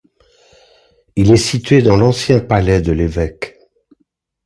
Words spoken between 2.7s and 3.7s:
de l'Évêque.